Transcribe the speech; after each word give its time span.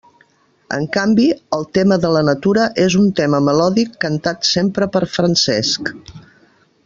En 0.77 0.85
canvi, 0.95 1.25
el 1.57 1.65
tema 1.79 1.97
de 2.05 2.11
la 2.15 2.23
natura 2.29 2.63
és 2.85 2.97
un 3.01 3.13
tema 3.21 3.43
melòdic 3.49 3.93
cantat 4.07 4.53
sempre 4.53 4.89
per 4.97 5.03
Francesc. 5.19 5.93